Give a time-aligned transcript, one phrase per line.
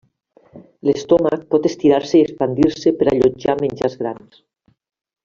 [0.87, 4.41] L'estómac pot estirar-se i expandir-se per allotjar menjars grans.